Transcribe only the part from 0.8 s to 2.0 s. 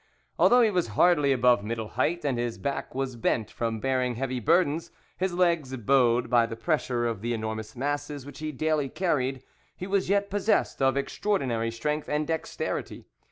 hardly above middle